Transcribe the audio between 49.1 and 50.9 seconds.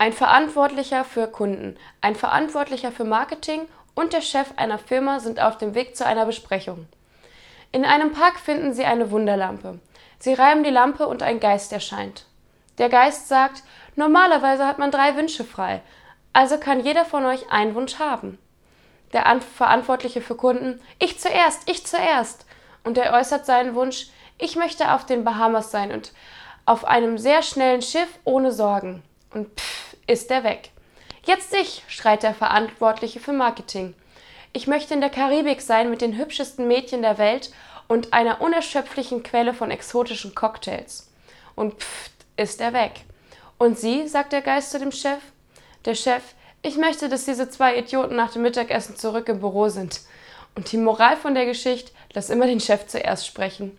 im Büro sind. Und die